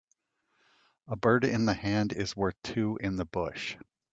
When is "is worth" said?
2.11-2.55